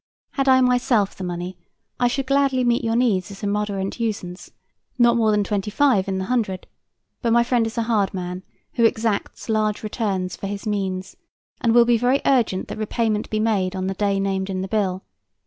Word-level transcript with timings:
Had 0.31 0.49
I 0.49 0.59
myself 0.61 1.13
the 1.13 1.23
money, 1.23 1.59
I 1.99 2.07
should 2.07 2.25
gladly 2.25 2.63
meet 2.63 2.83
your 2.83 2.95
needs 2.95 3.29
at 3.29 3.43
a 3.43 3.47
moderate 3.47 3.99
usance, 3.99 4.49
not 4.97 5.15
more 5.15 5.29
than 5.29 5.43
twenty 5.43 5.69
five 5.69 6.07
in 6.07 6.17
the 6.17 6.23
hundred; 6.25 6.65
but 7.21 7.31
my 7.31 7.43
friend 7.43 7.67
is 7.67 7.77
a 7.77 7.83
hard 7.83 8.11
man, 8.11 8.41
who 8.73 8.83
exacts 8.83 9.47
large 9.47 9.83
returns 9.83 10.35
for 10.35 10.47
his 10.47 10.65
means, 10.65 11.17
and 11.61 11.75
will 11.75 11.85
be 11.85 11.99
very 11.99 12.19
urgent 12.25 12.67
that 12.69 12.79
repayment 12.79 13.29
be 13.29 13.39
made 13.39 13.75
on 13.75 13.85
the 13.85 13.93
day 13.93 14.19
named 14.19 14.49
in 14.49 14.61
the 14.61 14.67
bill. 14.67 15.03